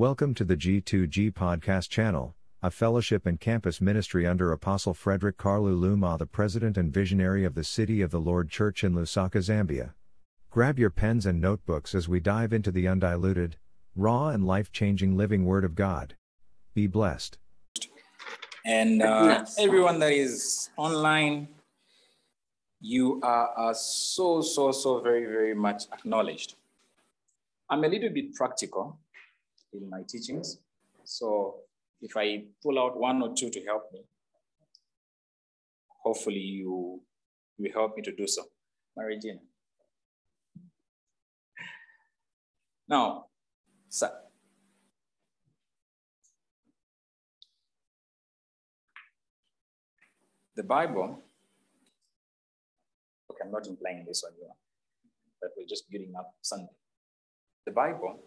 [0.00, 5.74] Welcome to the G2G podcast channel, a fellowship and campus ministry under Apostle Frederick Carlu
[5.74, 9.92] Luma, the president and visionary of the City of the Lord Church in Lusaka, Zambia.
[10.48, 13.58] Grab your pens and notebooks as we dive into the undiluted,
[13.94, 16.14] raw, and life changing living Word of God.
[16.72, 17.36] Be blessed.
[18.64, 21.46] And uh, everyone that is online,
[22.80, 26.54] you are, are so, so, so very, very much acknowledged.
[27.68, 28.98] I'm a little bit practical
[29.72, 30.58] in my teachings.
[31.04, 31.56] So
[32.00, 34.00] if I pull out one or two to help me,
[36.02, 37.00] hopefully you
[37.58, 38.44] will help me to do so.
[38.96, 39.40] Mary Jane.
[42.88, 43.26] Now,
[43.88, 44.10] sir.
[50.56, 51.22] The Bible,
[53.30, 54.48] okay, I'm not implying this on you,
[55.40, 56.68] but we're just building up something.
[57.64, 58.20] The Bible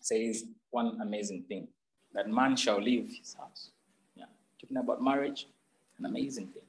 [0.00, 1.68] says one amazing thing
[2.14, 3.70] that man shall leave his house.
[4.16, 4.24] Yeah,
[4.60, 5.46] talking about marriage,
[5.98, 6.62] an amazing thing.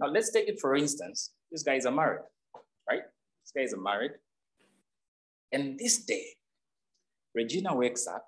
[0.00, 1.30] Now let's take it for instance.
[1.50, 2.22] These guys are married,
[2.88, 3.02] right?
[3.44, 4.12] These guys are married.
[5.52, 6.24] And this day,
[7.34, 8.26] Regina wakes up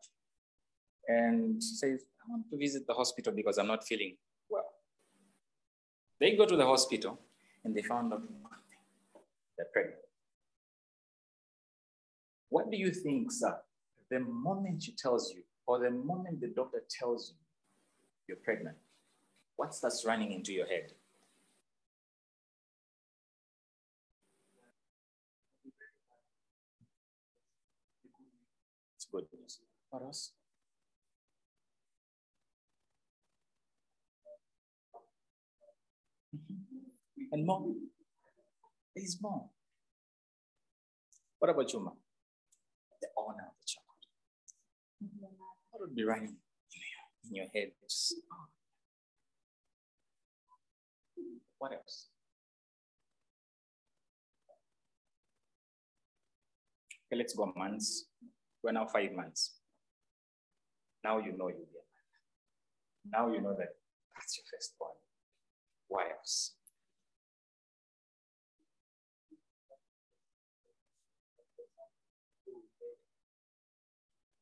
[1.08, 4.16] and says, I want to visit the hospital because I'm not feeling
[4.48, 4.66] well.
[6.20, 7.18] They go to the hospital
[7.64, 9.22] and they found out one thing
[9.56, 10.00] they're pregnant.
[12.50, 13.58] What do you think, sir?
[14.14, 17.36] The moment she tells you, or the moment the doctor tells you
[18.28, 18.76] you're pregnant,
[19.56, 20.92] what starts running into your head?
[28.94, 29.58] It's good news.
[29.90, 30.30] What else?
[37.32, 37.74] And more.
[38.94, 39.46] There's more.
[41.40, 41.94] What about you, mom?
[43.02, 43.83] The honor of the child.
[45.74, 46.36] What would be running
[47.29, 47.73] in your, head?
[47.83, 48.14] Just.
[51.58, 52.11] What else?
[57.11, 58.07] Okay, let's go months.
[58.63, 59.58] We're now five months.
[61.02, 63.11] Now you know you'll be a man.
[63.11, 63.70] Now you know that
[64.14, 64.92] that's your first born.
[65.89, 66.55] What else?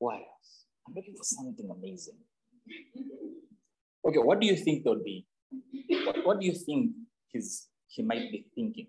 [0.02, 0.31] Else?
[0.92, 2.18] I'm looking for something amazing.
[4.04, 5.26] Okay, what do you think there would be?
[6.04, 6.92] What, what do you think
[7.28, 8.88] he's, he might be thinking?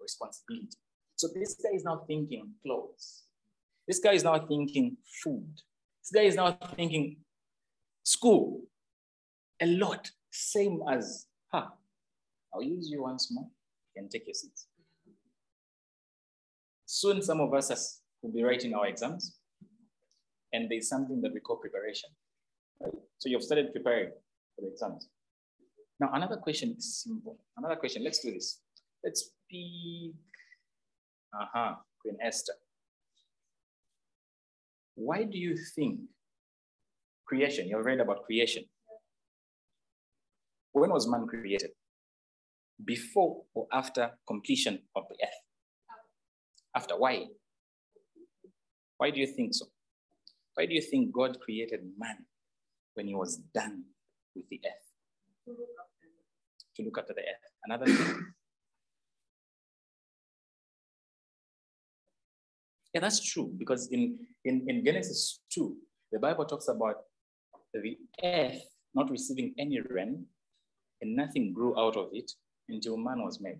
[0.00, 0.68] Responsibility.
[1.16, 3.24] So this guy is now thinking clothes.
[3.88, 5.48] This guy is now thinking food.
[6.02, 7.16] This guy is now thinking
[8.04, 8.60] school.
[9.60, 10.08] A lot.
[10.30, 11.66] Same as, huh,
[12.54, 13.48] I'll use you once more.
[13.94, 14.68] You can take your seats.
[16.96, 19.36] Soon, some of us will be writing our exams,
[20.54, 22.08] and there's something that we call preparation.
[22.80, 22.90] Right?
[23.18, 24.12] So you've started preparing
[24.54, 25.06] for the exams.
[26.00, 27.36] Now, another question is simple.
[27.58, 28.62] Another question, let's do this.
[29.04, 30.14] Let's pick,
[31.38, 32.54] uh-huh, Queen Esther.
[34.94, 36.00] Why do you think
[37.26, 38.64] creation, you've read about creation.
[40.72, 41.72] When was man created?
[42.82, 45.45] Before or after completion of the earth?
[46.76, 47.24] After, why?
[48.98, 49.66] Why do you think so?
[50.54, 52.18] Why do you think God created man
[52.94, 53.84] when he was done
[54.34, 55.56] with the earth?
[56.76, 57.44] To look after the earth.
[57.64, 58.26] Another thing.
[62.94, 64.16] Yeah, that's true because in,
[64.46, 65.76] in, in Genesis 2,
[66.12, 66.96] the Bible talks about
[67.74, 68.62] the earth
[68.94, 70.24] not receiving any rain
[71.02, 72.32] and nothing grew out of it
[72.70, 73.58] until man was made.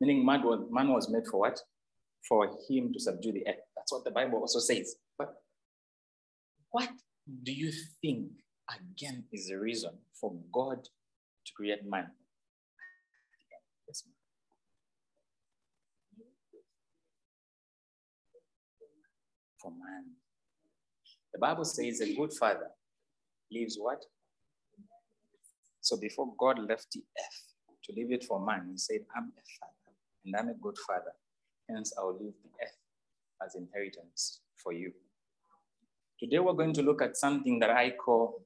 [0.00, 1.60] Meaning man was, man was made for what?
[2.28, 3.60] For him to subdue the earth.
[3.76, 4.96] That's what the Bible also says.
[5.18, 5.34] But
[6.70, 6.88] what
[7.42, 8.28] do you think,
[8.68, 12.10] again, is the reason for God to create man?
[19.60, 20.04] For man.
[21.32, 22.70] The Bible says a good father
[23.52, 24.02] leaves what?
[25.80, 29.42] So before God left the earth to leave it for man, he said, I'm a
[29.58, 31.12] father and I'm a good father.
[31.72, 32.76] Hence, I will leave the earth
[33.44, 34.92] as inheritance for you.
[36.18, 38.44] Today, we're going to look at something that I call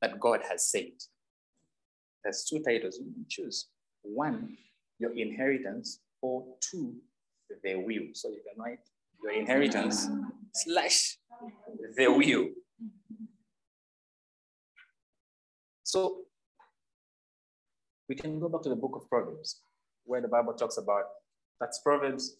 [0.00, 0.92] that God has said.
[2.22, 3.68] There's two titles you can choose.
[4.02, 4.56] One,
[4.98, 6.94] your inheritance, or two,
[7.62, 8.08] the will.
[8.12, 8.78] So you can write
[9.22, 10.08] your inheritance
[10.54, 11.18] slash
[11.96, 12.48] the will.
[15.82, 16.18] So
[18.08, 19.60] we can go back to the book of Proverbs,
[20.04, 21.04] where the Bible talks about
[21.60, 22.36] That's Proverbs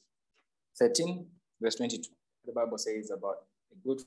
[0.78, 1.26] 13,
[1.60, 2.10] verse 22.
[2.46, 3.36] The Bible says about
[3.70, 4.00] a good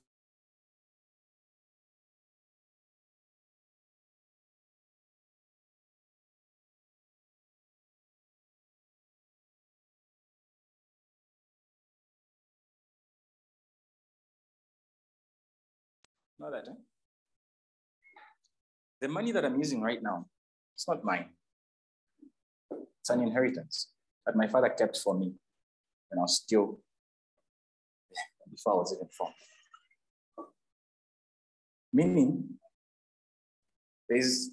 [16.40, 16.74] Know that, eh?
[19.00, 20.26] The money that I'm using right now,
[20.76, 21.30] it's not mine.
[23.00, 23.93] It's an inheritance
[24.26, 25.34] that my father kept for me
[26.10, 26.80] when I was still,
[28.50, 29.34] before I was even born.
[31.92, 32.50] Meaning,
[34.10, 34.50] there's,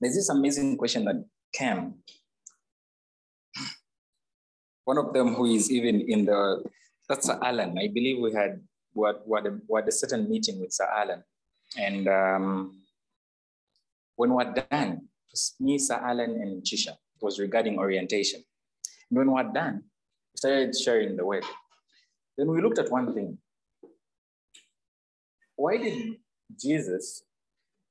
[0.00, 1.94] there's this amazing question that came.
[4.84, 6.64] One of them who is even in the,
[7.08, 7.78] that's Sir Alan.
[7.78, 8.60] I believe we had
[8.92, 11.22] what what a, what a certain meeting with Sir Alan,
[11.78, 12.82] and um,
[14.16, 15.08] when we're done,
[15.60, 18.42] me, Sir Alan, and Chisha was regarding orientation.
[19.10, 19.84] And when we're done,
[20.32, 21.44] we started sharing the word.
[22.36, 23.38] Then we looked at one thing.
[25.56, 26.16] Why did
[26.60, 27.22] Jesus?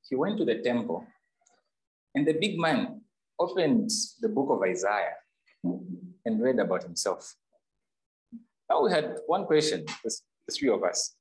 [0.09, 1.05] He went to the temple,
[2.15, 3.01] and the big man
[3.37, 3.91] opened
[4.21, 5.15] the book of Isaiah
[5.63, 7.35] and read about himself.
[8.69, 11.15] Now we had one question the three of us.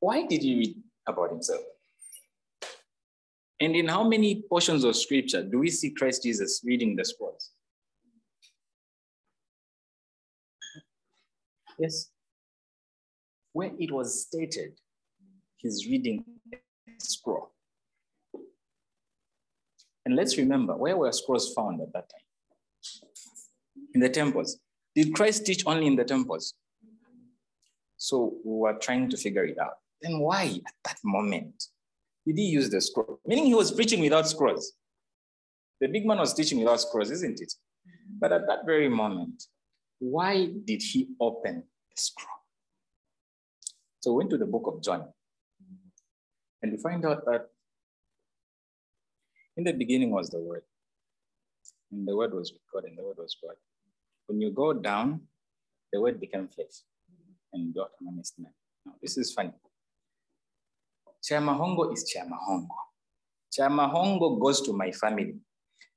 [0.00, 0.76] Why did he read
[1.08, 1.62] about himself?
[3.60, 7.50] And in how many portions of scripture do we see Christ Jesus reading the scrolls?
[11.78, 12.10] Yes.
[13.52, 14.78] Where it was stated,
[15.56, 16.24] he's reading
[16.98, 17.50] scroll.
[20.04, 23.10] And let's remember, where were scrolls found at that time?
[23.94, 24.58] In the temples.
[24.94, 26.54] Did Christ teach only in the temples?
[27.96, 29.74] So we were trying to figure it out.
[30.00, 31.64] Then why at that moment
[32.28, 33.20] did he use the scroll?
[33.26, 34.72] Meaning he was preaching without scrolls.
[35.80, 37.52] The big man was teaching without scrolls, isn't it?
[37.52, 38.18] Mm-hmm.
[38.20, 39.44] But at that very moment,
[39.98, 42.42] why did he open the scroll?
[44.00, 45.08] So we went to the book of John
[46.62, 47.46] and we find out that
[49.56, 50.62] in the beginning was the Word,
[51.90, 53.56] and the Word was with God, and the Word was God.
[54.26, 55.22] When you go down,
[55.92, 56.84] the word became flesh
[57.52, 58.52] and dwelt amongst men.
[58.84, 59.52] Now, this is funny.
[61.28, 62.68] Chiamahongo is Chiamahongo.
[63.52, 65.34] Chiamahongo goes to my family.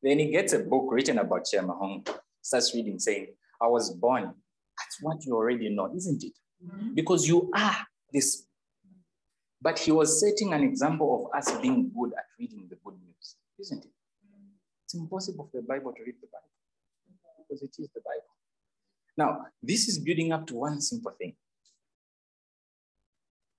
[0.03, 2.07] Then he gets a book written about Chiamahongo,
[2.41, 3.27] starts reading, saying,
[3.61, 4.23] I was born.
[4.23, 6.33] That's what you already know, isn't it?
[6.65, 6.93] Mm-hmm.
[6.95, 7.77] Because you are
[8.11, 8.45] this.
[9.61, 13.35] But he was setting an example of us being good at reading the good news,
[13.59, 13.91] isn't it?
[14.85, 16.49] It's impossible for the Bible to read the Bible
[17.37, 18.25] because it is the Bible.
[19.15, 21.35] Now, this is building up to one simple thing.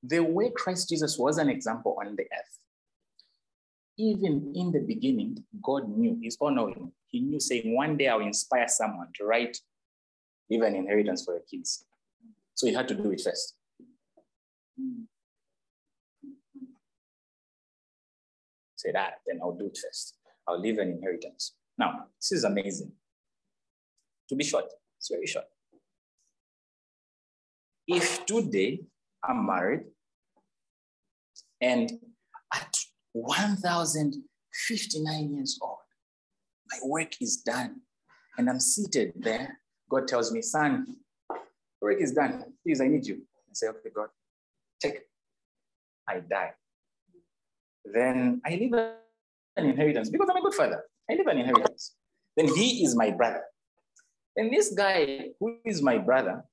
[0.03, 2.59] The way Christ Jesus was an example on the earth,
[3.99, 6.93] even in the beginning, God knew, He's all knowing.
[7.07, 9.59] He knew saying, one day I'll inspire someone to write,
[10.51, 11.85] leave an inheritance for your kids.
[12.55, 13.55] So he had to do it first.
[18.77, 20.17] Say that, then I'll do it first.
[20.49, 21.55] I'll leave an inheritance.
[21.79, 22.93] Now, this is amazing.
[24.29, 24.67] To be short,
[24.99, 25.45] it's very short.
[27.87, 28.81] If today
[29.25, 29.85] I'm married
[31.61, 31.93] and
[32.53, 32.77] at
[33.13, 35.79] 1,059 years old,
[36.71, 37.83] my work is done
[38.37, 40.97] and I'm seated there, God tells me, son,
[41.81, 42.45] work is done.
[42.65, 43.17] Please, I need you.
[43.17, 44.09] I say, okay, God,
[44.81, 45.05] check.
[46.09, 46.53] I die.
[47.85, 48.93] Then I leave an
[49.57, 50.85] inheritance because I'm a good father.
[51.11, 51.97] I leave an inheritance.
[52.37, 53.43] Then he is my brother.
[54.37, 56.45] And this guy, who is my brother,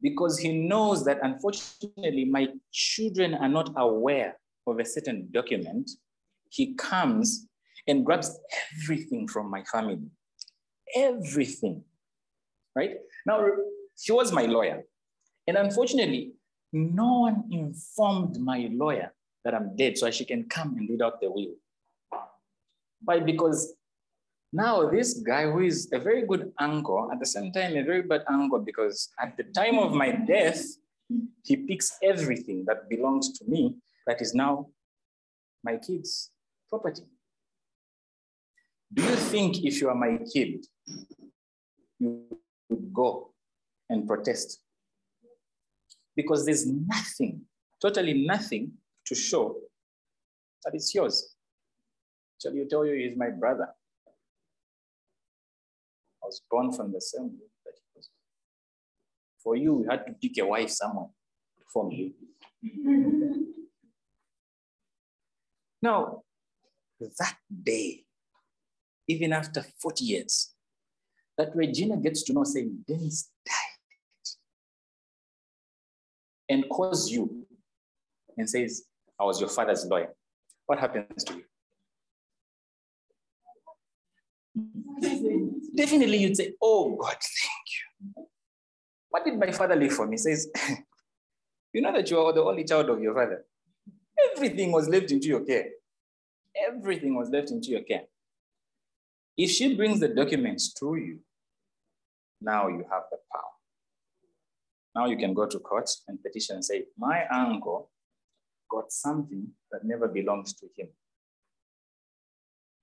[0.00, 5.90] because he knows that unfortunately my children are not aware of a certain document,
[6.50, 7.46] he comes
[7.86, 8.38] and grabs
[8.82, 9.98] everything from my family.
[10.94, 11.82] Everything.
[12.76, 12.96] Right?
[13.26, 13.44] Now,
[14.00, 14.84] he was my lawyer.
[15.46, 16.32] And unfortunately,
[16.72, 19.12] no one informed my lawyer
[19.44, 21.54] that I'm dead so she can come and read out the will.
[23.02, 23.20] Why?
[23.20, 23.74] Because
[24.52, 28.02] now, this guy who is a very good uncle, at the same time, a very
[28.02, 30.64] bad uncle, because at the time of my death,
[31.44, 33.76] he picks everything that belongs to me
[34.06, 34.68] that is now
[35.62, 36.30] my kid's
[36.70, 37.02] property.
[38.92, 40.64] Do you think if you are my kid,
[41.98, 42.24] you
[42.70, 43.34] would go
[43.90, 44.60] and protest?
[46.16, 47.42] Because there's nothing,
[47.82, 48.72] totally nothing
[49.06, 49.56] to show
[50.64, 51.34] that it's yours.
[52.40, 53.68] Shall you tell you he's my brother?
[56.28, 58.10] Was born from the same root that he was.
[59.42, 61.08] For you, you had to pick a wife somewhere
[61.58, 62.12] to form you.
[65.82, 66.22] now,
[67.00, 68.04] that day,
[69.06, 70.52] even after 40 years,
[71.38, 73.54] that Regina gets to know saying, Dennis died,
[76.50, 77.46] and calls you
[78.36, 78.84] and says,
[79.18, 80.12] I was your father's lawyer,
[80.66, 81.44] what happens to you?
[85.74, 87.66] Definitely you'd say, Oh God, thank
[88.16, 88.26] you.
[89.10, 90.14] What did my father leave for me?
[90.14, 90.48] He says,
[91.72, 93.44] You know that you are the only child of your father.
[94.34, 95.66] Everything was left into your care.
[96.66, 98.02] Everything was left into your care.
[99.36, 101.20] If she brings the documents to you,
[102.40, 103.42] now you have the power.
[104.96, 107.90] Now you can go to court and petition and say, My uncle
[108.68, 110.88] got something that never belongs to him.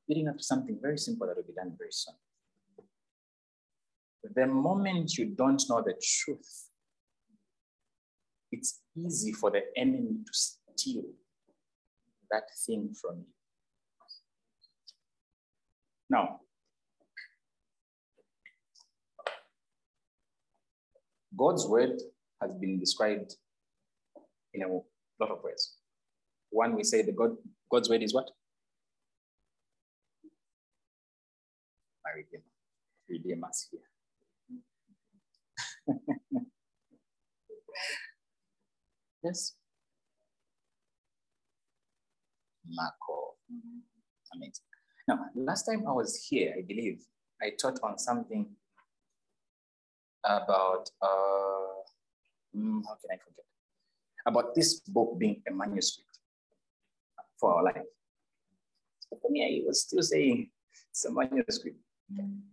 [0.08, 2.16] Leading up to something very simple that will be done very soon.
[4.34, 6.70] The moment you don't know the truth,
[8.52, 11.04] it's easy for the enemy to steal
[12.32, 13.26] that thing from you.
[16.10, 16.40] Now,
[21.38, 22.00] God's word
[22.42, 23.36] has been described
[24.54, 25.74] in a lot of ways.
[26.50, 27.36] One, we say the God,
[27.72, 28.30] God's word is what?
[32.16, 32.44] Redeemer.
[33.10, 33.70] Redeemer's
[39.24, 39.54] yes.
[42.68, 43.36] Marco.
[44.34, 44.66] Amazing.
[45.08, 47.06] Now, last time I was here, I believe
[47.42, 48.48] I taught on something
[50.24, 51.84] about, uh,
[52.56, 53.46] mm, how can I forget?
[54.26, 56.18] About this book being a manuscript
[57.40, 57.84] for our life.
[59.22, 60.50] For me, I was still saying
[60.90, 61.78] it's a manuscript.
[62.10, 62.44] Then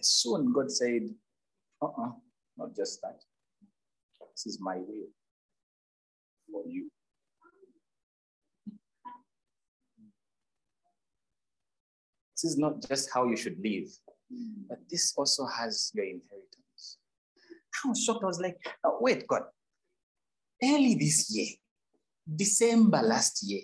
[0.00, 1.08] soon God said,
[1.82, 2.10] uh-uh,
[2.56, 3.20] not just that.
[4.34, 5.08] This is my will
[6.50, 6.88] for you.
[12.34, 13.88] This is not just how you should live,
[14.68, 16.98] but this also has your inheritance.
[17.84, 18.22] I was shocked.
[18.22, 19.42] I was like, oh, wait, God.
[20.62, 21.48] Early this year,
[22.36, 23.62] December last year,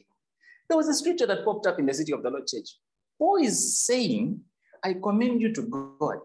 [0.69, 2.79] there was a scripture that popped up in the City of the Lord Church.
[3.19, 4.41] Paul is saying,
[4.85, 6.19] I commend you to God.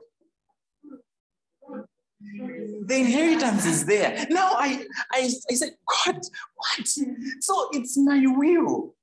[2.22, 4.28] The inheritance is there.
[4.30, 6.20] Now I, I, I said, God,
[6.56, 6.88] what?
[6.88, 8.96] So it's my will.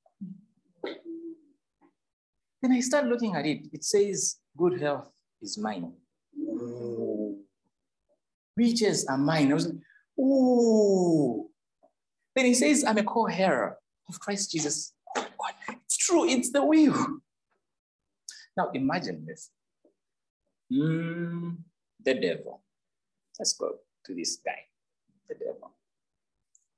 [2.61, 3.67] Then I start looking at it.
[3.73, 5.11] It says, good health
[5.41, 5.93] is mine.
[6.39, 7.39] Ooh.
[8.57, 9.51] Riches are mine.
[9.51, 9.77] I was like,
[10.19, 11.49] ooh.
[12.35, 14.93] Then he says, I'm a co-heir of Christ Jesus.
[15.15, 15.25] God,
[15.71, 17.21] it's true, it's the will.
[18.57, 19.51] Now imagine this.
[20.73, 21.59] Mm,
[22.03, 22.63] the devil.
[23.39, 24.59] Let's go to this guy,
[25.29, 25.73] the devil.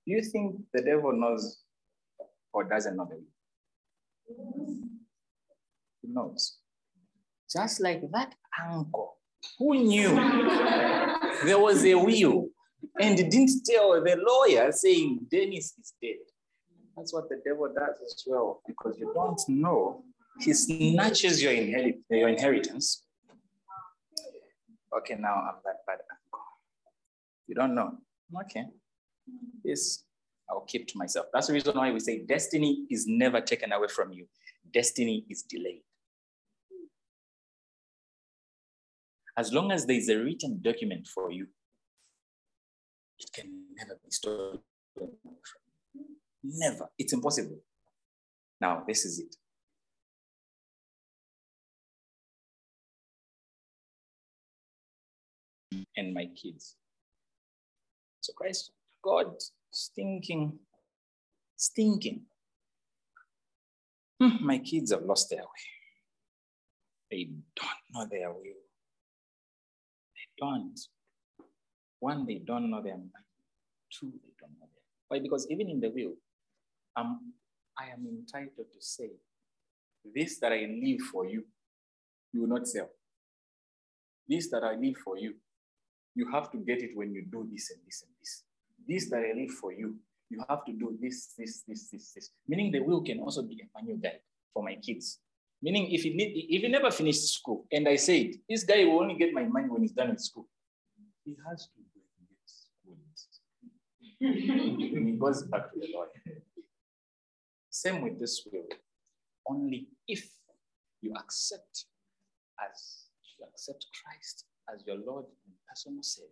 [0.07, 1.63] Do you think the devil knows
[2.53, 4.77] or doesn't know the will?
[6.03, 6.59] He knows.
[7.51, 8.35] Just like that
[8.71, 9.17] uncle
[9.59, 10.09] who knew
[11.45, 12.49] there was a will
[13.01, 16.17] and didn't tell the lawyer saying Dennis is dead.
[16.97, 20.03] That's what the devil does as well, because you don't know.
[20.41, 23.05] He snatches your, inherit- your inheritance.
[24.97, 26.45] Okay, now I'm that bad uncle.
[27.47, 27.99] You don't know.
[28.43, 28.67] Okay.
[29.65, 30.05] This
[30.51, 31.27] I'll keep to myself.
[31.33, 34.27] That's the reason why we say destiny is never taken away from you.
[34.73, 35.83] Destiny is delayed.
[39.37, 41.47] As long as there is a written document for you,
[43.19, 44.59] it can never be stolen.
[46.43, 46.89] Never.
[46.99, 47.59] It's impossible.
[48.61, 49.37] Now, this is it.
[55.97, 56.77] And my kids.
[58.21, 59.35] So Christ, God
[59.71, 60.59] stinking,
[61.57, 62.23] stinking.
[64.21, 65.67] Hmm, my kids have lost their way.
[67.11, 68.43] They don't know their will
[70.15, 70.79] They don't.
[72.01, 73.13] One, they don't know their mind.
[73.91, 75.21] Two, they don't know their Why?
[75.21, 76.15] Because even in the will,
[76.97, 77.33] um,
[77.79, 79.11] I am entitled to say,
[80.15, 81.45] this that I leave for you,
[82.33, 82.91] you will not sell.
[84.29, 85.35] This that I leave for you,
[86.19, 88.43] you have to get it when you do this and this and this.
[88.89, 89.97] This that I leave for you,
[90.29, 92.31] you have to do this, this, this, this, this.
[92.49, 94.19] Meaning the will can also be a manual guide
[94.53, 95.21] for my kids.
[95.63, 99.01] Meaning, if he, need, if he never finished school, and I said, this guy will
[99.01, 100.49] only get my money when he's done with school,
[101.25, 102.97] he has to get school.
[104.19, 106.09] he goes back to the Lord.
[107.71, 108.67] Same with this will.
[109.49, 110.29] Only if
[111.01, 111.87] you accept
[112.61, 113.07] as
[113.39, 116.31] you accept Christ as your Lord and personal Savior,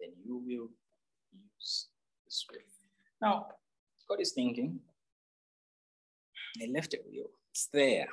[0.00, 0.68] then you will
[1.32, 1.88] use
[2.24, 2.60] this will.
[3.20, 3.46] Now,
[4.08, 4.80] God is thinking,
[6.58, 7.30] they left a will.
[7.50, 8.06] It's there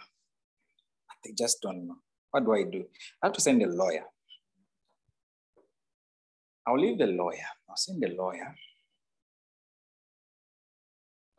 [1.23, 1.97] they just don't know.
[2.31, 2.85] What do I do?
[3.21, 4.05] I have to send a lawyer.
[6.65, 7.47] I'll leave the lawyer.
[7.69, 8.55] I'll send the lawyer.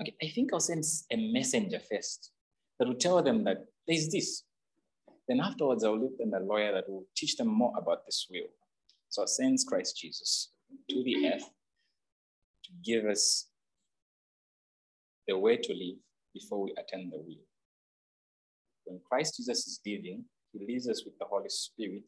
[0.00, 2.30] Okay, I think I'll send a messenger first
[2.78, 4.42] that will tell them that there's this.
[5.28, 8.48] Then afterwards, I'll leave them a lawyer that will teach them more about this will.
[9.08, 10.50] So I'll send Christ Jesus
[10.88, 11.44] to the earth
[12.64, 13.48] to give us
[15.28, 15.96] the way to live
[16.34, 17.44] before we attend the will.
[18.84, 22.02] When Christ Jesus is living, he leaves us with the Holy Spirit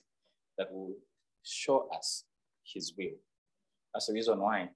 [0.59, 0.95] that will
[1.43, 2.25] show us
[2.65, 3.17] his will.
[3.93, 4.71] That's the reason why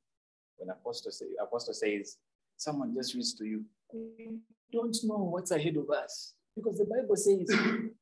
[0.58, 2.16] when Apostle, say, Apostle says,
[2.56, 4.38] someone just reads to you, we
[4.72, 6.34] don't know what's ahead of us.
[6.54, 7.48] Because the Bible says,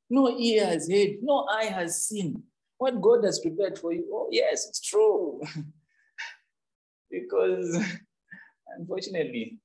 [0.09, 2.43] no ear has heard, no eye has seen
[2.79, 4.07] what God has prepared for you.
[4.13, 5.41] Oh, yes, it's true.
[7.11, 7.79] because
[8.79, 9.59] unfortunately,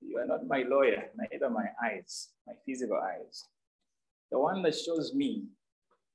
[0.00, 3.44] you are not my lawyer, neither my eyes, my physical eyes.
[4.30, 5.44] The one that shows me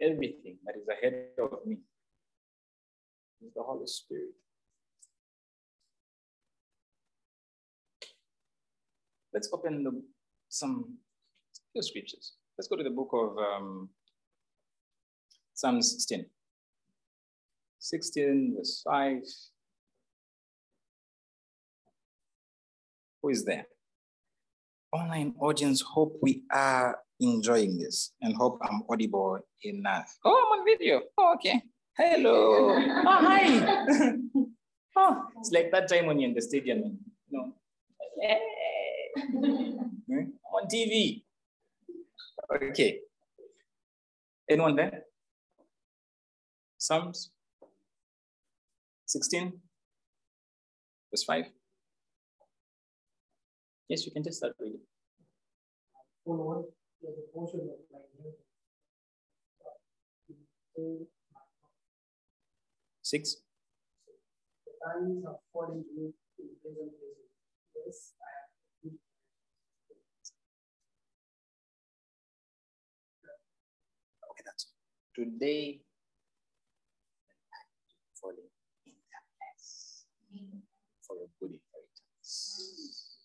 [0.01, 1.77] everything that is ahead of me
[3.41, 4.33] is the Holy Spirit.
[9.33, 10.01] Let's open the,
[10.49, 10.97] some
[11.73, 12.33] few scriptures.
[12.57, 13.89] Let's go to the book of um,
[15.53, 16.25] Psalm 16.
[17.77, 19.21] 16, verse 5.
[23.21, 23.67] Who is there?
[24.91, 30.17] Online audience, hope we are enjoying this and hope I'm audible enough.
[30.25, 31.01] Oh, I'm on video.
[31.15, 31.61] Oh, okay.
[31.95, 32.75] Hello.
[33.05, 34.17] Oh, hi.
[34.97, 36.97] oh, it's like that time when you're in the stadium.
[37.29, 37.53] You know,
[38.19, 38.39] hey.
[39.17, 41.21] I'm on TV.
[42.53, 42.99] Okay.
[44.49, 45.03] Anyone there?
[46.77, 47.31] Psalms
[49.05, 49.51] 16,
[51.11, 51.45] verse 5.
[53.89, 54.81] Yes, you can just start reading.
[63.01, 63.37] Six.
[67.75, 68.13] Okay,
[75.17, 75.79] today.
[78.21, 78.37] Falling
[78.85, 80.05] in the place
[81.01, 83.17] for a good inheritance.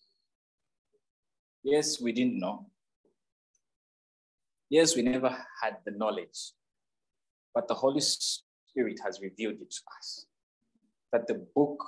[1.63, 2.65] Yes, we didn't know.
[4.69, 5.29] Yes, we never
[5.61, 6.53] had the knowledge,
[7.53, 10.25] but the Holy Spirit has revealed it to us
[11.11, 11.83] that the book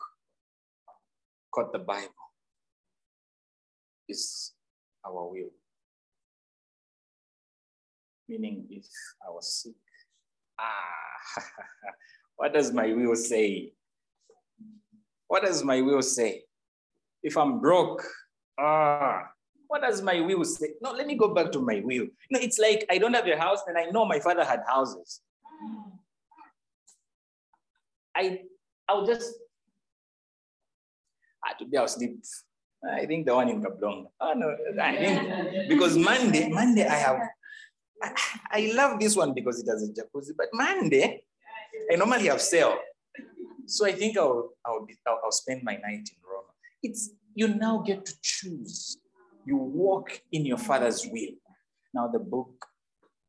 [1.51, 2.13] called the Bible
[4.07, 4.53] is
[5.03, 5.49] our will.
[8.27, 8.85] Meaning, if
[9.27, 9.84] I was sick,
[10.59, 11.43] ah,
[12.35, 13.73] what does my will say?
[15.27, 16.43] What does my will say?
[17.23, 18.03] If I'm broke,
[18.59, 19.23] ah,
[19.67, 20.69] what does my will say?
[20.81, 22.07] No, let me go back to my will.
[22.29, 25.21] No, it's like I don't have a house and I know my father had houses.
[28.15, 28.41] I
[28.87, 29.33] I'll just
[31.45, 32.23] ah, today I'll sleep.
[32.85, 34.05] I think the one in Kablong.
[34.21, 37.19] Oh no, I think because Monday, Monday I have
[38.51, 41.23] I, love this one because it has a jacuzzi, but Monday
[41.91, 42.77] I normally have sale.
[43.65, 46.49] So I think I'll I'll, be, I'll, I'll spend my night in Roma.
[46.83, 48.97] It's you now get to choose
[49.45, 51.35] you walk in your father's will.
[51.93, 52.65] Now, the book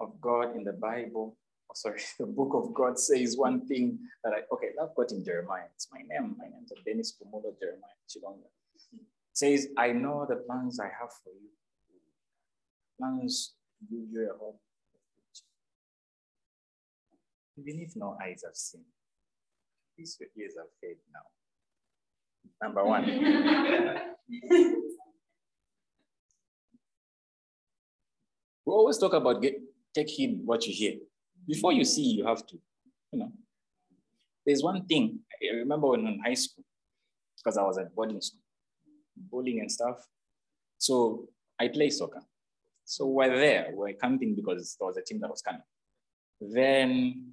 [0.01, 1.37] of God in the Bible,
[1.71, 5.25] oh, sorry, the book of God says one thing that I, okay, I've got in
[5.25, 5.69] Jeremiah.
[5.75, 6.37] It's my name.
[6.39, 8.49] My name's Dennis Pumulo Jeremiah Chilonga.
[9.33, 11.51] says, I know the plans I have for you.
[12.99, 13.56] Plans
[13.91, 14.59] you a home.
[17.59, 18.85] Even if no eyes have seen,
[19.97, 21.27] these your ears have heard now.
[22.61, 23.05] Number one.
[28.67, 29.55] We always talk about get,
[29.95, 30.95] take heed what you hear.
[31.47, 32.59] Before you see, you have to,
[33.13, 33.33] you know.
[34.45, 36.65] There's one thing I remember when in high school,
[37.37, 38.41] because I was at boarding school,
[39.17, 40.05] bowling and stuff.
[40.79, 41.29] So
[41.61, 42.23] I play soccer.
[42.89, 45.61] So we're there, we're camping because there was a team that was coming.
[46.41, 47.33] Then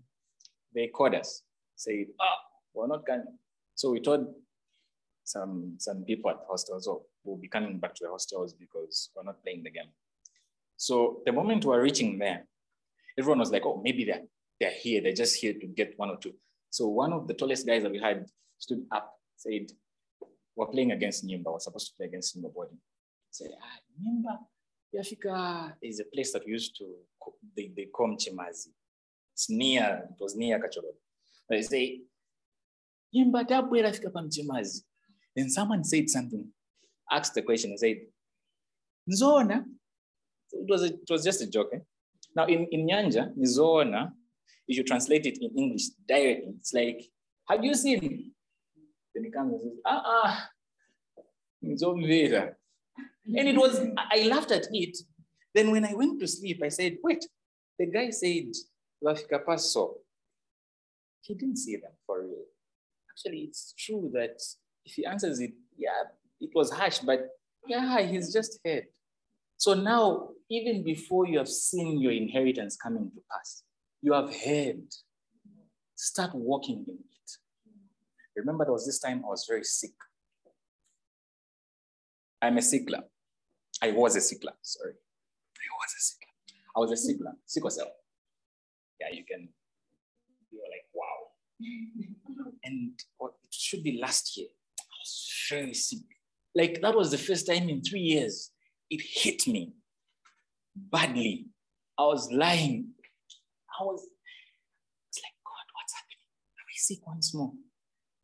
[0.74, 1.44] they called us,
[1.76, 2.38] said, ah,
[2.74, 3.38] we're not coming.
[3.76, 4.34] So we told
[5.24, 9.12] some some people at the hostels, oh, we'll be coming back to the hostels because
[9.16, 9.90] we're not playing the game.
[10.76, 12.48] So the moment we are reaching there,
[13.18, 14.24] everyone was like, oh, maybe they're,
[14.60, 15.02] they're here.
[15.04, 16.34] They're just here to get one or two.
[16.72, 18.26] So one of the tallest guys that we had
[18.58, 19.72] stood up, said,
[20.56, 21.54] we're playing against Nimba.
[21.54, 22.52] We're supposed to play against Nimba.
[23.30, 24.40] Say, ah, Nimba,
[24.96, 26.86] Yafika is a place that we used to,
[27.56, 28.68] they, they call Mchemazi.
[29.34, 30.94] It's near, it was near Kachoro.
[31.50, 32.02] They say,
[33.16, 34.82] Nimba tabu Yafika pa Mchemazi.
[35.36, 36.46] Then someone said something,
[37.10, 37.98] asked the question and said,
[39.10, 39.64] Nzona,
[40.52, 41.70] it was, a, it was just a joke.
[41.74, 41.80] Eh?
[42.36, 44.12] Now, in, in Nyanja, Nzona,
[44.68, 47.04] if you translate it in English directly, it's like,
[47.50, 48.32] have you seen?
[49.14, 50.50] Then he comes and says, ah, ah,
[51.64, 52.54] Nzomvera.
[53.26, 54.98] And it was, I laughed at it.
[55.56, 57.26] Then when I went to sleep, I said, wait,
[57.80, 58.52] the guy said,
[59.04, 59.96] Wafika Paso.
[61.22, 62.46] He didn't say that for real.
[63.10, 64.42] Actually, it's true that
[64.86, 65.90] if he answers it, yeah,
[66.42, 67.30] it was harsh, but
[67.68, 68.86] yeah, he's just heard.
[69.58, 73.64] So now, even before you have seen your inheritance coming to pass,
[74.02, 74.84] you have heard.
[75.96, 77.32] Start walking in it.
[78.36, 79.94] Remember, there was this time I was very sick.
[82.42, 83.04] I'm a sickler.
[83.84, 84.94] I was a sickler, sorry.
[84.94, 86.54] I was a sickler.
[86.76, 87.92] I was a sickler, sickle cell.
[89.02, 89.50] Yeah, you can,
[90.52, 91.32] you're like, wow.
[92.64, 94.48] and it should be last year.
[94.80, 96.00] I was very sick.
[96.56, 98.52] Like that was the first time in three years
[98.90, 99.74] it hit me
[100.76, 101.48] badly.
[102.00, 102.88] I was lying.
[103.80, 104.08] I was,
[105.10, 106.24] it's like, God, what's happening?
[106.58, 107.52] Are we sick once more?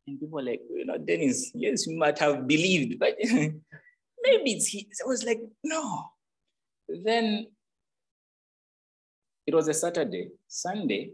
[0.06, 3.16] And people were like, you know, Dennis, yes, you might have believed, but
[4.22, 4.88] maybe it's he.
[5.04, 6.10] I was like, no.
[6.88, 7.46] Then
[9.46, 10.30] it was a Saturday.
[10.48, 11.12] Sunday,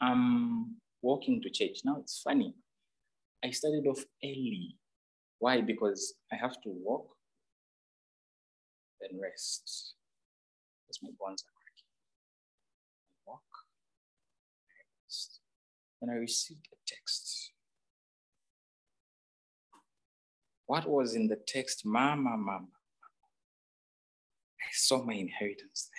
[0.00, 1.80] I'm walking to church.
[1.84, 2.54] Now it's funny.
[3.44, 4.76] I started off early.
[5.38, 5.60] Why?
[5.60, 7.08] Because I have to walk,
[9.00, 9.94] then rest.
[10.86, 11.90] Because my bones are cracking.
[13.10, 13.42] I walk,
[14.70, 15.40] I rest.
[16.00, 17.53] Then I received a text.
[20.66, 21.84] What was in the text?
[21.84, 22.68] Mama, mama.
[24.60, 25.90] I saw my inheritance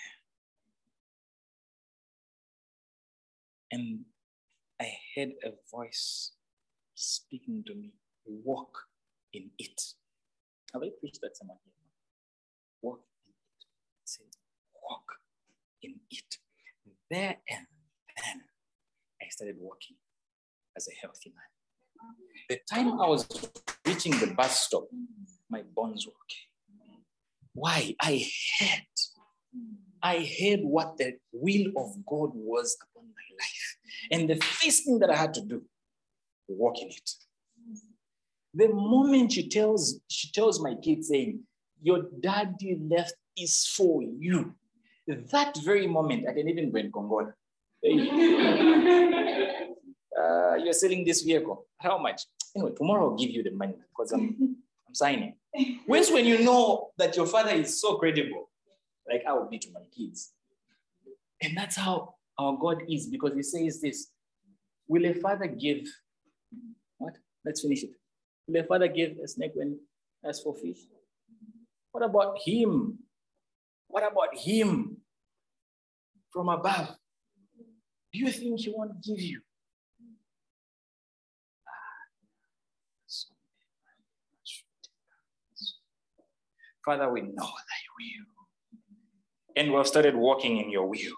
[3.72, 3.80] there.
[3.80, 4.06] And
[4.82, 6.32] I heard a voice
[6.96, 7.94] speaking to me
[8.26, 8.78] walk
[9.34, 9.82] in it.
[10.74, 11.74] Have I preached that someone here?
[12.82, 13.66] Walk in it.
[14.04, 14.26] It said,
[14.90, 15.06] walk
[15.84, 16.38] in it.
[17.12, 17.68] There and
[18.18, 18.42] then
[19.22, 19.98] I started walking
[20.76, 21.44] as a healthy man.
[22.50, 23.28] The time I was
[23.96, 24.88] reaching the bus stop,
[25.50, 26.46] my bones were okay.
[27.54, 27.96] Why?
[28.02, 28.26] I
[28.60, 28.82] heard.
[30.04, 33.78] I heard what the will of God was upon my life.
[34.12, 35.64] And the first thing that I had to do,
[36.48, 37.10] walk in it.
[38.54, 41.40] The moment she tells, she tells my kids saying,
[41.82, 44.54] Your daddy left is for you.
[45.08, 47.20] That very moment, I can even go in Congo.
[50.20, 51.66] uh, you're selling this vehicle.
[51.80, 52.24] How much?
[52.56, 54.36] Anyway, tomorrow I'll give you the money because I'm,
[54.88, 55.36] I'm signing.
[55.86, 58.50] When's when you know that your father is so credible,
[59.10, 60.32] like I would be to my kids.
[61.42, 64.08] And that's how our God is because he says this
[64.88, 65.88] Will a father give
[66.98, 67.14] what?
[67.44, 67.92] Let's finish it.
[68.48, 69.80] Will a father give a snake when
[70.24, 70.80] as for fish?
[71.92, 73.00] What about him?
[73.88, 74.98] What about him
[76.32, 76.96] from above?
[78.12, 79.42] Do you think he won't give you?
[86.86, 88.26] Father, we know thy will.
[89.56, 91.16] And we've started walking in your will.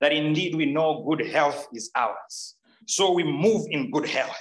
[0.00, 2.54] That indeed we know good health is ours.
[2.86, 4.36] So we move in good health.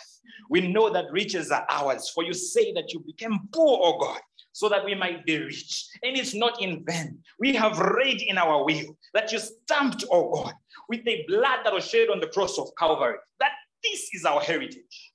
[0.49, 2.09] We know that riches are ours.
[2.15, 4.21] For you say that you became poor, oh God,
[4.53, 5.87] so that we might be rich.
[6.03, 7.19] And it's not in vain.
[7.39, 10.53] We have read in our will that you stamped, oh God,
[10.87, 13.51] with the blood that was shed on the cross of Calvary, that
[13.83, 15.11] this is our heritage.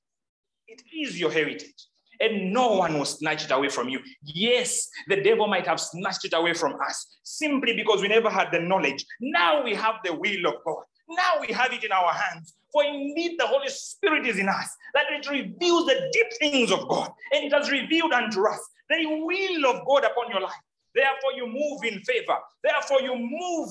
[0.69, 1.87] It is your heritage
[2.21, 4.01] and no one will snatch it away from you.
[4.23, 8.49] Yes, the devil might have snatched it away from us simply because we never had
[8.53, 9.05] the knowledge.
[9.21, 10.85] Now we have the will of God.
[11.09, 12.55] Now we have it in our hands.
[12.73, 16.89] For indeed, the Holy Spirit is in us, that it reveals the deep things of
[16.89, 20.53] God, and it has revealed unto us the will of God upon your life.
[20.95, 22.37] Therefore, you move in favor.
[22.63, 23.69] Therefore, you move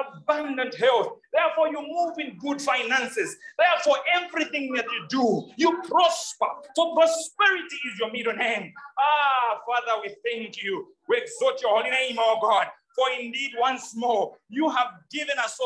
[0.00, 1.18] abundant health.
[1.32, 3.36] Therefore, you move in good finances.
[3.58, 6.46] Therefore, everything that you do, you prosper.
[6.76, 8.72] For prosperity is your middle name.
[8.98, 10.88] Ah, Father, we thank you.
[11.08, 12.68] We exalt your holy name, oh God.
[12.94, 15.58] For indeed, once more, you have given us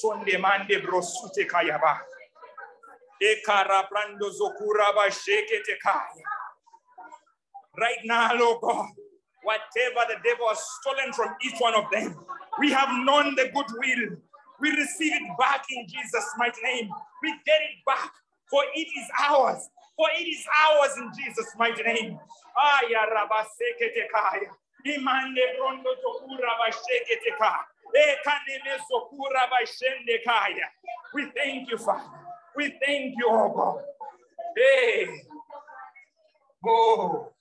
[0.00, 1.46] sonde mande brosute.
[3.22, 3.88] Ekara
[5.82, 6.24] kaya.
[7.76, 8.88] Right now, Lord God
[9.44, 12.16] whatever the devil has stolen from each one of them.
[12.58, 14.18] We have known the goodwill.
[14.60, 16.90] We receive it back in Jesus' mighty name.
[17.22, 18.10] We get it back,
[18.50, 19.68] for it is ours.
[19.96, 22.18] For it is ours in Jesus' mighty name.
[22.56, 24.48] Aya rabaseke kaya.
[24.86, 27.66] Imande brondo tokura basheke kaya.
[31.14, 32.02] We thank you, Father.
[32.56, 33.84] We thank you, oh God.
[34.56, 35.08] Hey.
[36.66, 37.33] Oh.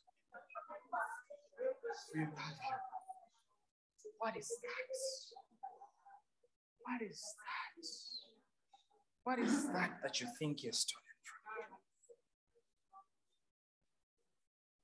[4.20, 4.90] What is that?
[6.86, 7.86] What is that?
[9.24, 11.66] What is that that you think you're stolen from you?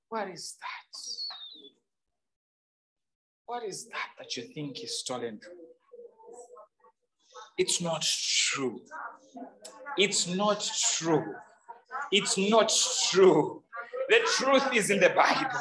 [0.10, 0.98] What is that?
[3.46, 5.66] What is that that you think is stolen from you?
[7.58, 8.82] It's not true.
[9.98, 11.36] It's not true.
[12.12, 12.72] It's not
[13.10, 13.64] true.
[14.10, 15.60] The truth is in the Bible.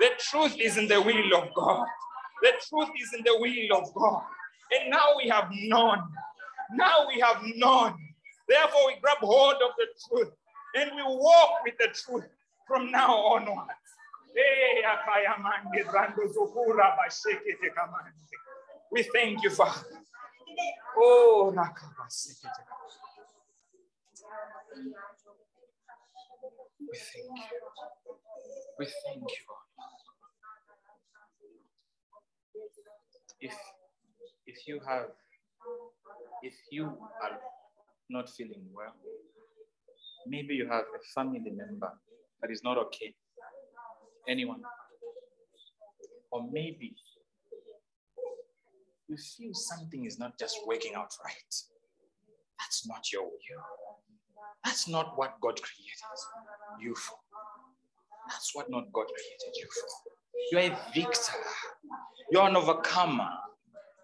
[0.00, 1.86] The truth is in the will of God.
[2.42, 4.22] The truth is in the will of God.
[4.72, 5.98] And now we have known.
[6.74, 7.94] Now we have known.
[8.48, 10.32] Therefore, we grab hold of the truth
[10.74, 12.28] and we walk with the truth
[12.66, 13.70] from now onwards.
[18.92, 19.86] We thank you, Father.
[20.98, 21.52] Oh,
[26.78, 27.60] we thank you.
[28.78, 29.65] We thank you.
[33.46, 33.56] If
[34.52, 35.08] if you have
[36.42, 36.86] if you
[37.24, 37.36] are
[38.10, 38.94] not feeling well,
[40.26, 41.92] maybe you have a family member
[42.40, 43.14] that is not okay.
[44.28, 44.62] Anyone.
[46.32, 46.94] Or maybe
[49.08, 51.54] you feel something is not just working out right.
[52.58, 53.64] That's not your will.
[54.64, 56.18] That's not what God created
[56.80, 57.18] you for.
[58.28, 60.15] That's what not God created you for.
[60.50, 61.32] You're a victor.
[62.30, 63.28] You're an overcomer.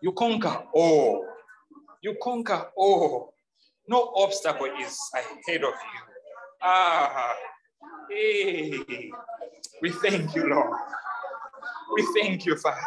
[0.00, 1.26] You conquer all.
[2.02, 3.34] You conquer all.
[3.88, 6.02] No obstacle is ahead of you.
[6.62, 7.34] Ah,
[8.10, 9.12] hey.
[9.80, 10.78] We thank you, Lord.
[11.94, 12.80] We thank you, Father.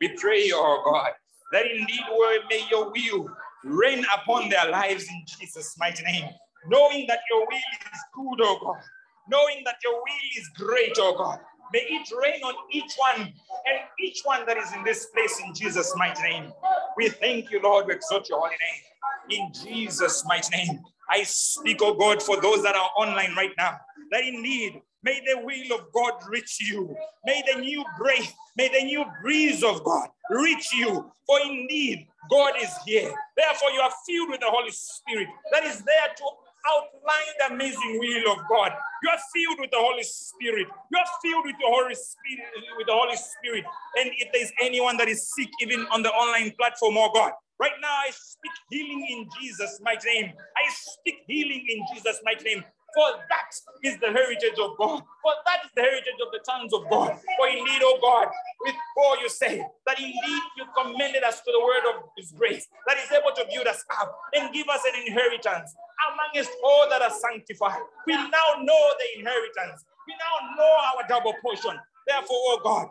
[0.00, 1.12] We pray, oh God,
[1.52, 3.30] that indeed we may your will
[3.64, 6.28] reign upon their lives in Jesus' mighty name.
[6.68, 8.82] Knowing that your will is good, oh God.
[9.28, 11.38] Knowing that your will is great, oh God.
[11.72, 15.54] May it rain on each one and each one that is in this place in
[15.54, 16.52] Jesus' mighty name.
[16.96, 17.86] We thank you, Lord.
[17.86, 19.40] We exalt your holy name.
[19.40, 20.80] In Jesus' mighty name.
[21.10, 23.76] I speak, oh God, for those that are online right now,
[24.10, 26.94] that indeed may the will of God reach you.
[27.24, 31.10] May the new breath, may the new breeze of God reach you.
[31.26, 33.12] For indeed, God is here.
[33.36, 36.24] Therefore, you are filled with the Holy Spirit that is there to
[36.66, 38.72] outline the amazing will of God.
[39.02, 40.66] You are filled with the Holy Spirit.
[40.90, 42.44] You are filled with the Holy Spirit,
[42.76, 43.64] with the Holy Spirit.
[44.00, 47.76] And if there's anyone that is sick, even on the online platform, oh God, right
[47.80, 50.32] now I speak healing in Jesus' mighty name.
[50.56, 52.64] I speak healing in Jesus' mighty name.
[52.94, 53.50] For that
[53.82, 55.02] is the heritage of God.
[55.22, 57.18] For that is the heritage of the sons of God.
[57.38, 58.28] For indeed, oh God,
[58.64, 62.68] with Paul you say that indeed you commended us to the word of his grace
[62.86, 65.74] that is able to build us up and give us an inheritance
[66.06, 67.82] amongst all that are sanctified.
[68.06, 69.84] We now know the inheritance.
[70.06, 71.74] We now know our double portion.
[72.06, 72.88] Therefore, oh God,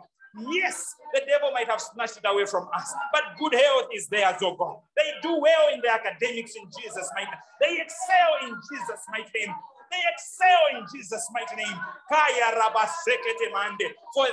[0.50, 4.34] Yes, the devil might have snatched it away from us, but good health is theirs,
[4.42, 4.78] oh God.
[4.96, 7.38] They do well in their academics in Jesus' mighty name.
[7.60, 9.54] They excel in Jesus' name.
[9.94, 11.78] They excel in Jesus' mighty name.
[12.10, 12.18] For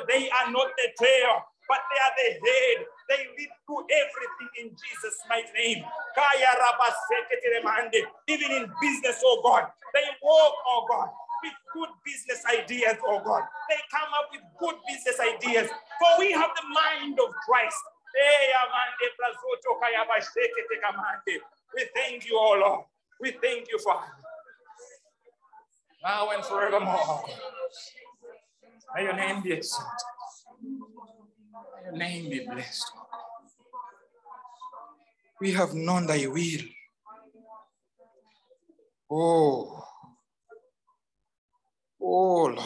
[0.09, 2.77] they are not the tail, but they are the head.
[3.09, 5.85] They lead to everything in Jesus' mighty name.
[8.27, 11.09] Even in business, oh God, they walk, oh God,
[11.43, 13.43] with good business ideas, oh God.
[13.69, 15.69] They come up with good business ideas.
[15.69, 17.77] For we have the mind of Christ.
[21.75, 22.85] We thank you, oh Lord.
[23.21, 24.20] We thank you, Father
[26.03, 27.23] now and forevermore.
[28.95, 29.89] May your name be exalted.
[30.63, 32.91] May your name be blessed.
[35.39, 36.61] We have known thy will.
[39.09, 39.83] Oh,
[42.01, 42.59] oh Lord.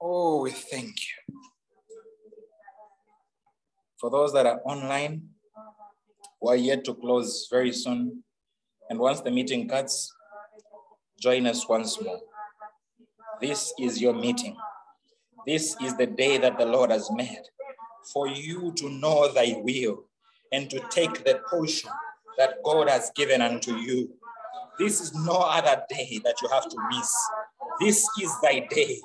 [0.00, 1.36] Oh, we thank you.
[3.98, 5.28] For those that are online,
[6.40, 8.24] we are yet to close very soon.
[8.88, 10.10] And once the meeting cuts,
[11.20, 12.18] Join us once more.
[13.42, 14.56] This is your meeting.
[15.46, 17.42] This is the day that the Lord has made
[18.10, 20.04] for you to know thy will
[20.50, 21.90] and to take the portion
[22.38, 24.14] that God has given unto you.
[24.78, 27.14] This is no other day that you have to miss.
[27.80, 28.98] This is thy day.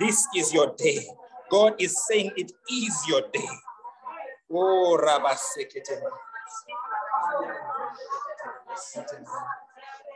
[0.00, 1.06] This is your day.
[1.48, 3.48] God is saying it is your day.
[4.50, 5.36] Oh, Rabba
[8.94, 9.06] Thank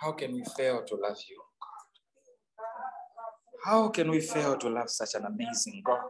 [0.00, 1.86] How can we fail to love you, God?
[3.66, 6.00] How can we fail to love such an amazing God?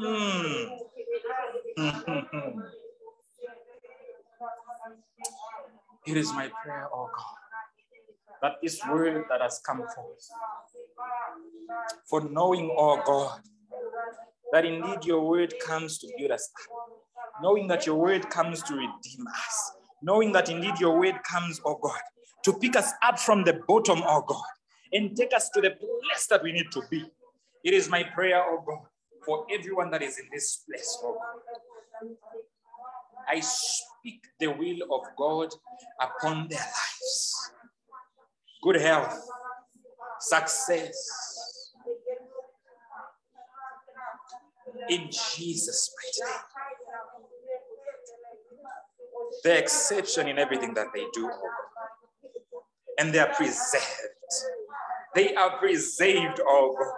[0.00, 0.80] Mm.
[6.06, 7.36] it is my prayer, oh God,
[8.42, 10.28] that this word that has come forth,
[12.10, 13.42] for knowing, oh God,
[14.50, 16.80] that indeed your word comes to build us up,
[17.40, 21.78] knowing that your word comes to redeem us, knowing that indeed your word comes, oh
[21.80, 22.00] God,
[22.46, 24.44] to pick us up from the bottom, oh God,
[24.92, 27.04] and take us to the place that we need to be.
[27.64, 28.86] It is my prayer, oh God,
[29.24, 32.08] for everyone that is in this place, oh God.
[33.28, 35.48] I speak the will of God
[36.00, 37.50] upon their lives.
[38.62, 39.28] Good health,
[40.20, 40.94] success.
[44.88, 46.40] In Jesus' mighty name.
[49.42, 51.55] The exception in everything that they do, oh.
[52.98, 53.84] And they are preserved.
[55.14, 56.92] They are preserved, oh God.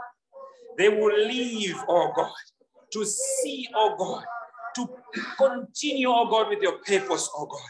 [0.76, 2.30] They will live, oh God,
[2.92, 4.24] to see, oh God,
[4.76, 4.88] to
[5.36, 7.60] continue, oh God, with your purpose, oh God.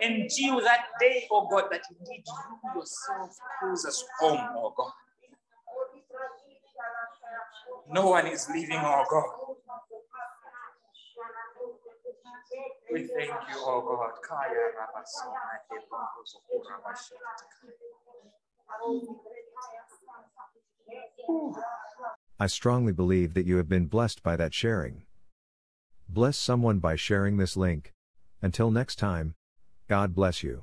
[0.00, 4.92] Until that day, oh God, that indeed you yourself calls us home, oh God.
[7.90, 9.43] No one is leaving, oh God.
[12.94, 14.12] We thank you, oh God.
[14.22, 14.70] Kaya
[22.38, 25.02] I strongly believe that you have been blessed by that sharing.
[26.08, 27.92] Bless someone by sharing this link.
[28.40, 29.34] Until next time,
[29.88, 30.62] God bless you.